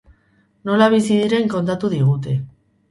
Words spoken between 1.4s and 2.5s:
kontatu digute.